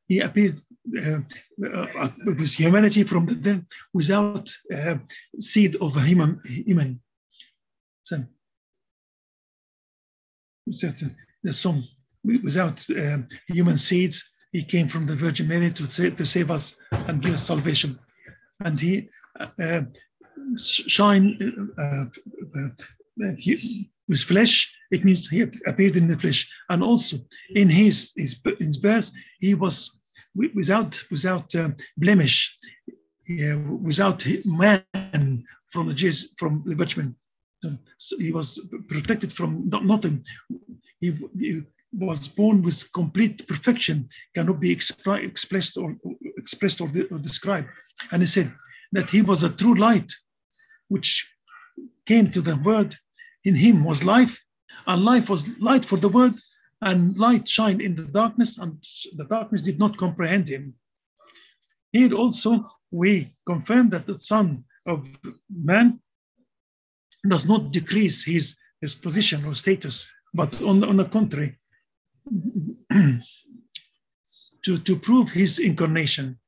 he, 0.07 0.19
appeared 0.19 0.61
uh, 0.97 1.19
uh, 1.65 2.09
with 2.25 2.53
humanity 2.53 3.03
from 3.03 3.25
the, 3.25 3.65
without 3.93 4.49
uh, 4.73 4.95
seed 5.39 5.75
of 5.77 5.95
a 5.97 6.01
human. 6.01 6.39
human. 6.45 6.99
So, 8.03 8.23
so 10.69 10.89
there's 11.43 11.59
some 11.59 11.83
without 12.23 12.85
um, 12.89 13.27
human 13.47 13.77
seeds. 13.77 14.29
He 14.51 14.63
came 14.63 14.87
from 14.87 15.05
the 15.05 15.15
Virgin 15.15 15.47
Mary 15.47 15.71
to, 15.71 16.11
to 16.11 16.25
save 16.25 16.51
us 16.51 16.77
and 16.91 17.21
give 17.21 17.33
us 17.33 17.45
salvation. 17.45 17.93
And 18.63 18.79
he 18.79 19.09
uh, 19.39 19.81
shine 20.57 21.37
uh, 21.77 22.05
uh, 22.57 22.69
with 24.07 24.23
flesh. 24.23 24.73
It 24.91 25.03
means 25.03 25.27
he 25.27 25.41
appeared 25.65 25.97
in 25.97 26.07
the 26.07 26.17
flesh, 26.17 26.49
and 26.69 26.83
also 26.83 27.17
in 27.55 27.69
his 27.69 28.13
his, 28.15 28.39
his 28.59 28.77
birth, 28.77 29.11
he 29.39 29.53
was 29.53 29.99
without 30.35 31.03
without 31.11 31.53
uh, 31.55 31.69
blemish, 31.97 32.57
without 33.81 34.25
man 34.45 35.43
from 35.67 35.87
the 35.87 35.93
Jews, 35.93 36.33
from 36.37 36.63
the 36.65 36.75
Virgin. 36.75 37.15
So 37.97 38.17
he 38.17 38.31
was 38.31 38.65
protected 38.87 39.33
from 39.33 39.69
nothing. 39.69 40.23
He, 40.99 41.17
he 41.39 41.63
was 41.91 42.27
born 42.27 42.61
with 42.61 42.91
complete 42.93 43.47
perfection, 43.47 44.09
cannot 44.35 44.59
be 44.59 44.75
expri- 44.75 45.27
expressed 45.27 45.77
or 45.77 45.95
expressed 46.37 46.81
or, 46.81 46.87
de- 46.87 47.07
or 47.07 47.19
described. 47.19 47.67
And 48.11 48.21
he 48.21 48.27
said 48.27 48.53
that 48.91 49.09
he 49.09 49.21
was 49.21 49.43
a 49.43 49.49
true 49.49 49.75
light, 49.75 50.11
which 50.87 51.29
came 52.05 52.29
to 52.31 52.41
the 52.41 52.55
world. 52.57 52.95
In 53.43 53.55
him 53.55 53.83
was 53.83 54.03
life, 54.03 54.39
and 54.87 55.03
life 55.03 55.29
was 55.29 55.59
light 55.59 55.85
for 55.85 55.97
the 55.97 56.09
world, 56.09 56.39
and 56.81 57.17
light 57.17 57.47
shined 57.47 57.81
in 57.81 57.95
the 57.95 58.03
darkness, 58.03 58.57
and 58.57 58.81
the 59.15 59.25
darkness 59.25 59.61
did 59.61 59.79
not 59.79 59.97
comprehend 59.97 60.47
him. 60.47 60.73
Here 61.91 62.13
also 62.13 62.65
we 62.91 63.27
confirm 63.45 63.89
that 63.89 64.05
the 64.05 64.17
Son 64.19 64.63
of 64.85 65.05
Man 65.49 65.99
does 67.27 67.45
not 67.45 67.71
decrease 67.71 68.23
his, 68.23 68.55
his 68.79 68.95
position 68.95 69.39
or 69.39 69.55
status, 69.55 70.09
but 70.33 70.61
on, 70.61 70.83
on 70.83 70.97
the 70.97 71.05
contrary, 71.05 71.59
to, 74.63 74.77
to 74.77 74.95
prove 74.97 75.29
his 75.31 75.59
incarnation. 75.59 76.39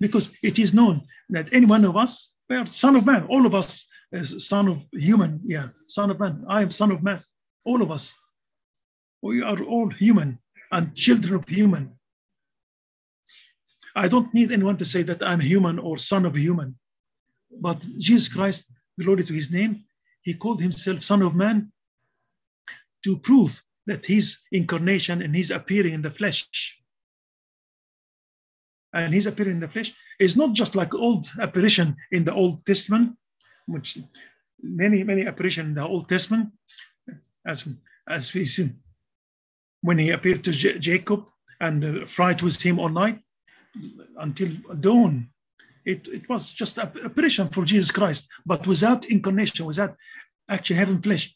Because 0.00 0.42
it 0.42 0.58
is 0.58 0.72
known 0.72 1.02
that 1.28 1.52
any 1.52 1.66
one 1.66 1.84
of 1.84 1.96
us, 1.96 2.32
we 2.48 2.56
are 2.56 2.66
son 2.66 2.96
of 2.96 3.06
man, 3.06 3.26
all 3.28 3.44
of 3.44 3.54
us 3.54 3.86
is 4.12 4.46
son 4.48 4.68
of 4.68 4.82
human, 4.92 5.40
yeah, 5.44 5.68
son 5.82 6.10
of 6.10 6.18
man. 6.18 6.44
I 6.48 6.62
am 6.62 6.70
son 6.70 6.90
of 6.90 7.02
man, 7.02 7.20
all 7.64 7.82
of 7.82 7.90
us. 7.90 8.14
We 9.22 9.42
are 9.42 9.62
all 9.62 9.90
human 9.90 10.38
and 10.72 10.94
children 10.94 11.34
of 11.34 11.48
human. 11.48 11.98
I 13.94 14.08
don't 14.08 14.32
need 14.32 14.52
anyone 14.52 14.76
to 14.78 14.84
say 14.84 15.02
that 15.02 15.22
I'm 15.22 15.40
human 15.40 15.78
or 15.78 15.98
son 15.98 16.24
of 16.24 16.36
human. 16.36 16.76
But 17.60 17.84
Jesus 17.98 18.28
Christ, 18.28 18.72
glory 18.98 19.24
to 19.24 19.34
his 19.34 19.50
name, 19.50 19.84
he 20.22 20.34
called 20.34 20.60
himself 20.60 21.02
son 21.02 21.22
of 21.22 21.34
man 21.34 21.72
to 23.04 23.18
prove 23.18 23.62
that 23.86 24.06
his 24.06 24.38
incarnation 24.52 25.22
and 25.22 25.34
his 25.34 25.50
appearing 25.50 25.94
in 25.94 26.02
the 26.02 26.10
flesh 26.10 26.48
and 28.92 29.14
his 29.14 29.26
appearing 29.26 29.54
in 29.54 29.60
the 29.60 29.68
flesh 29.68 29.92
is 30.18 30.36
not 30.36 30.52
just 30.52 30.74
like 30.74 30.94
old 30.94 31.26
apparition 31.40 31.96
in 32.12 32.24
the 32.24 32.34
Old 32.34 32.64
Testament, 32.66 33.16
which 33.72 33.98
many, 34.62 35.02
many 35.04 35.26
apparition 35.26 35.66
in 35.66 35.74
the 35.74 35.86
Old 35.86 36.08
Testament, 36.08 36.50
as, 37.46 37.66
as 38.08 38.34
we 38.34 38.44
see 38.44 38.70
when 39.82 39.98
he 39.98 40.10
appeared 40.10 40.44
to 40.44 40.52
J- 40.52 40.78
Jacob 40.78 41.24
and 41.60 41.84
uh, 41.84 42.06
fright 42.06 42.42
with 42.42 42.60
him 42.60 42.78
all 42.78 42.88
night 42.88 43.20
until 44.18 44.48
dawn. 44.80 45.28
It, 45.84 46.06
it 46.08 46.28
was 46.28 46.50
just 46.50 46.78
a 46.78 46.92
apparition 47.04 47.48
for 47.48 47.64
Jesus 47.64 47.90
Christ, 47.90 48.28
but 48.44 48.66
without 48.66 49.06
incarnation, 49.06 49.64
without 49.66 49.96
actually 50.48 50.76
having 50.76 51.00
flesh. 51.00 51.34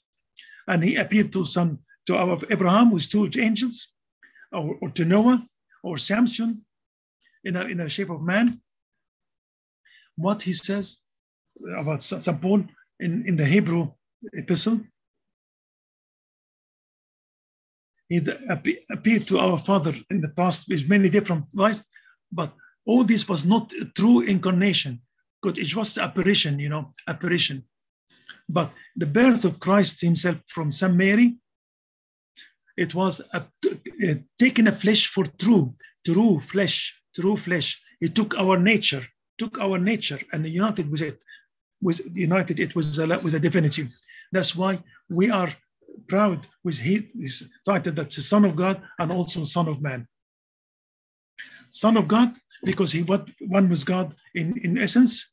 And 0.69 0.85
he 0.85 0.97
appeared 0.97 1.33
to 1.33 1.45
some 1.45 1.79
to 2.07 2.17
our 2.17 2.39
Abraham 2.51 2.91
with 2.91 3.09
two 3.09 3.31
angels, 3.39 3.89
or, 4.53 4.77
or 4.83 4.91
to 4.91 5.05
Noah 5.05 5.43
or 5.83 5.97
Samson 5.97 6.55
in 7.45 7.57
a, 7.57 7.65
in 7.65 7.81
a 7.81 7.89
shape 7.89 8.11
of 8.11 8.23
man. 8.23 8.61
What 10.17 10.43
he 10.43 10.53
says 10.53 10.99
about 11.77 12.03
St. 12.03 12.41
Paul 12.41 12.65
in, 13.01 13.27
in 13.27 13.37
the 13.37 13.45
Hebrew 13.45 13.91
epistle, 14.33 14.81
he 18.09 18.21
appeared 18.91 19.27
to 19.29 19.39
our 19.39 19.59
father 19.59 19.95
in 20.11 20.21
the 20.21 20.29
past 20.29 20.69
with 20.69 20.89
many 20.89 21.09
different 21.09 21.47
ways, 21.53 21.83
but 22.31 22.53
all 22.87 23.03
this 23.05 23.29
was 23.29 23.47
not 23.47 23.73
true 23.97 24.21
incarnation, 24.21 25.01
because 25.41 25.59
it 25.59 25.75
was 25.75 25.97
apparition, 25.99 26.59
you 26.59 26.69
know, 26.69 26.93
apparition. 27.09 27.65
But 28.49 28.71
the 28.95 29.07
birth 29.07 29.45
of 29.45 29.59
Christ 29.59 30.03
himself 30.03 30.37
from 30.47 30.71
St. 30.71 30.95
Mary 30.95 31.39
it 32.77 32.95
was 32.95 33.21
a, 33.33 33.47
a, 34.03 34.25
taking 34.39 34.67
a 34.67 34.73
flesh 34.73 35.07
for 35.07 35.25
true, 35.25 35.75
true 36.05 36.41
flesh, 36.41 37.01
true 37.15 37.37
flesh. 37.37 37.81
He 38.01 38.09
took 38.09 38.37
our 38.37 38.59
nature, 38.59 39.03
took 39.39 39.61
our 39.61 39.79
nature 39.79 40.21
and 40.33 40.47
united 40.47 40.91
with 40.91 41.03
it, 41.03 41.23
with 41.83 42.01
united 42.15 42.61
it 42.61 42.75
was 42.75 42.99
a, 42.99 43.07
with 43.19 43.35
a 43.35 43.41
divinity. 43.41 43.89
That's 44.33 44.57
why 44.57 44.79
we 45.09 45.31
are 45.31 45.51
proud 46.09 46.47
with 46.65 46.79
his 46.79 47.51
title 47.65 47.93
that's 47.93 48.17
the 48.17 48.23
Son 48.23 48.45
of 48.45 48.57
God 48.57 48.83
and 48.99 49.13
also 49.13 49.45
Son 49.45 49.69
of 49.69 49.81
Man. 49.81 50.07
Son 51.71 51.97
of 51.97 52.07
God, 52.09 52.35
because 52.63 52.93
he 52.93 53.03
what 53.03 53.29
one 53.41 53.69
was 53.69 53.85
God 53.85 54.15
in, 54.35 54.57
in 54.63 54.79
essence, 54.79 55.33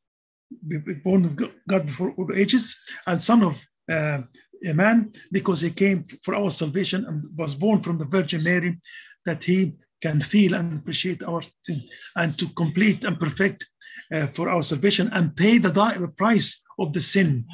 born 1.03 1.25
of 1.25 1.39
God 1.67 1.85
before 1.85 2.13
all 2.17 2.31
ages, 2.33 2.75
and 3.07 3.21
Son 3.21 3.43
of 3.43 3.63
uh, 3.89 4.19
a 4.67 4.73
man 4.73 5.11
because 5.31 5.61
he 5.61 5.69
came 5.69 6.03
for 6.23 6.35
our 6.35 6.49
salvation 6.49 7.05
and 7.05 7.23
was 7.37 7.55
born 7.55 7.81
from 7.81 7.97
the 7.97 8.05
Virgin 8.05 8.43
Mary, 8.43 8.79
that 9.25 9.43
he 9.43 9.73
can 10.01 10.19
feel 10.19 10.55
and 10.55 10.77
appreciate 10.77 11.23
our 11.23 11.41
sin 11.63 11.81
and 12.15 12.37
to 12.37 12.47
complete 12.49 13.03
and 13.03 13.19
perfect 13.19 13.69
uh, 14.13 14.27
for 14.27 14.49
our 14.49 14.63
salvation 14.63 15.09
and 15.13 15.35
pay 15.35 15.57
the, 15.57 15.69
the 15.69 16.13
price 16.17 16.61
of 16.79 16.93
the 16.93 17.01
sin 17.01 17.45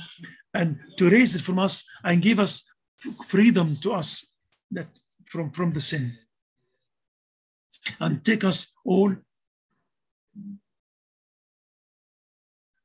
and 0.54 0.80
to 0.98 1.10
raise 1.10 1.36
it 1.36 1.41
from 1.41 1.60
us 1.60 1.86
and 2.04 2.22
give 2.22 2.39
us 2.39 2.63
freedom 3.28 3.67
to 3.82 3.91
us 3.91 4.26
that 4.72 4.88
from, 5.26 5.52
from 5.52 5.72
the 5.74 5.82
sin 5.82 6.10
and 8.00 8.24
take 8.26 8.43
us 8.43 8.74
all 8.86 9.15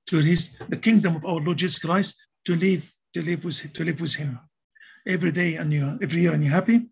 to 0.07 0.17
his 0.19 0.51
the 0.69 0.77
kingdom 0.77 1.17
of 1.17 1.25
our 1.25 1.41
Lord 1.41 1.59
Jesus 1.59 1.79
Christ 1.79 2.27
to 2.45 2.57
live 2.57 2.91
to 3.15 3.23
live 3.23 3.45
with 3.45 3.73
to 3.73 3.85
live 3.85 4.01
with 4.01 4.15
him 4.15 4.39
every 5.07 5.33
day 5.33 5.57
and 5.57 5.73
you 5.73 5.99
every 6.03 6.21
year 6.21 6.35
and 6.35 6.45
you're 6.45 6.53
happy. 6.53 6.89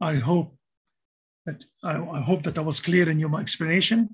I 0.00 0.16
hope 0.16 0.56
that 1.46 1.64
I, 1.84 1.94
I 2.18 2.20
hope 2.20 2.42
that 2.42 2.58
I 2.58 2.62
was 2.62 2.80
clear 2.80 3.08
in 3.08 3.20
your 3.20 3.28
my 3.28 3.40
explanation. 3.40 4.08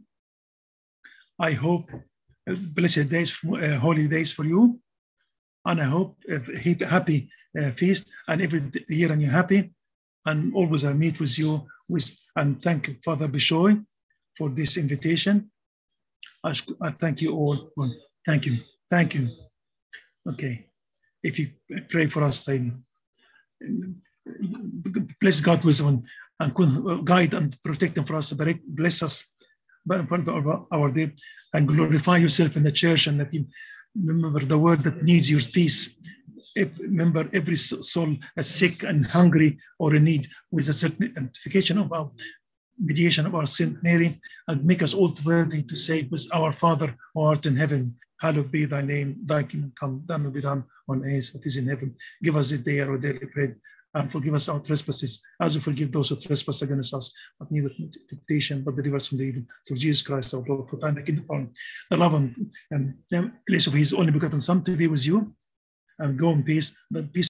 I 1.39 1.53
hope 1.53 1.91
uh, 1.93 2.55
blessed 2.75 3.11
days, 3.11 3.39
uh, 3.45 3.77
holy 3.77 4.09
days 4.09 4.33
for 4.33 4.45
you, 4.45 4.81
and 5.65 5.81
I 5.81 5.85
hope 5.85 6.17
a 6.29 6.87
happy 6.87 7.31
uh, 7.59 7.71
feast 7.73 8.11
and 8.29 8.43
every 8.43 8.63
year 8.89 9.13
and 9.13 9.23
you're 9.23 9.31
happy. 9.31 9.73
And 10.27 10.55
always 10.55 10.85
I 10.85 10.93
meet 10.93 11.21
with 11.21 11.39
you 11.39 11.67
with 11.89 12.15
and 12.37 12.61
thank 12.63 13.03
Father 13.03 13.29
Bishoy 13.29 13.85
for 14.37 14.51
this 14.51 14.77
invitation. 14.77 15.51
I, 16.45 16.55
I 16.83 16.91
thank 16.91 17.23
you 17.23 17.35
all. 17.35 17.71
Thank 18.27 18.47
you. 18.47 18.59
Thank 18.91 19.15
you. 19.15 19.31
Okay 20.29 20.69
if 21.23 21.39
you 21.39 21.51
pray 21.89 22.07
for 22.07 22.23
us, 22.23 22.45
then 22.45 22.85
bless 25.21 25.41
God 25.41 25.65
wisdom 25.65 26.01
and 26.41 27.05
guide 27.05 27.35
and 27.35 27.57
protect 27.63 27.95
them 27.95 28.05
for 28.05 28.17
us. 28.17 28.33
Bless 28.33 29.03
us 29.03 29.25
our 29.91 30.91
day 30.91 31.13
and 31.55 31.69
glorify 31.69 32.17
yourself 32.19 32.57
in 32.57 32.63
the 32.63 32.73
church 32.73 33.07
and 33.07 33.19
let 33.19 33.33
him 33.33 33.49
remember 34.05 34.41
the 34.41 34.59
word 34.59 34.81
that 34.81 35.03
needs 35.03 35.31
your 35.31 35.41
peace. 35.41 35.97
If, 36.55 36.79
remember 36.79 37.29
every 37.33 37.57
soul 37.57 38.17
that's 38.37 38.49
sick 38.49 38.83
and 38.83 39.07
hungry 39.07 39.59
or 39.79 39.95
in 39.95 40.05
need 40.05 40.29
with 40.51 40.69
a 40.69 40.73
certain 40.73 41.07
identification 41.07 41.79
of 41.79 41.93
our 41.93 42.11
mediation 42.81 43.27
of 43.27 43.35
our 43.35 43.47
Saint 43.47 43.83
Mary 43.83 44.21
and 44.47 44.65
make 44.65 44.83
us 44.83 44.95
all 44.95 45.13
worthy 45.25 45.63
to 45.65 45.77
say 45.77 46.09
with 46.11 46.27
our 46.33 46.53
Father 46.53 46.95
who 47.13 47.23
art 47.23 47.45
in 47.47 47.57
heaven, 47.57 47.97
hallowed 48.21 48.53
be 48.53 48.65
thy 48.65 48.83
name, 48.83 49.17
thy 49.25 49.43
kingdom 49.43 49.73
come, 49.79 50.03
thy 50.07 50.17
will 50.17 50.31
be 50.31 50.41
done 50.41 50.65
on 50.89 51.05
earth 51.05 51.31
what 51.33 51.45
is 51.45 51.57
in 51.57 51.67
heaven. 51.67 51.95
Give 52.23 52.37
us 52.37 52.51
this 52.51 52.61
day 52.61 52.81
our 52.81 52.97
daily 52.97 53.27
bread 53.35 53.57
and 53.95 54.11
forgive 54.11 54.35
us 54.35 54.49
our 54.49 54.61
trespasses 54.61 55.21
as 55.41 55.55
we 55.55 55.61
forgive 55.61 55.93
those 55.93 56.11
who 56.11 56.17
trespass 56.17 56.63
against 56.63 56.95
us, 56.95 57.13
but 57.39 57.51
neither 57.51 57.71
temptation, 58.09 58.63
but 58.63 58.77
deliver 58.77 58.97
us 58.97 59.09
from 59.09 59.19
the 59.19 59.25
evil. 59.25 59.43
Through 59.67 59.79
Jesus 59.79 60.03
Christ 60.03 60.35
our 60.35 60.45
Lord, 60.47 60.69
for 60.69 60.77
thine 60.77 60.95
the 60.95 61.03
kingdom, 61.03 61.53
the 61.91 61.97
love 61.97 62.15
and, 62.15 62.53
and 62.71 62.95
the 63.11 63.33
place 63.49 63.67
of 63.67 63.73
his 63.73 63.93
only 63.95 64.13
begotten 64.13 64.41
Son 64.41 64.63
to 64.65 64.77
be 64.77 64.87
with 64.87 65.07
you 65.07 65.35
and 65.99 66.19
go 66.19 66.31
in 66.31 66.43
peace. 66.43 66.75
The 66.91 67.03
peace 67.03 67.27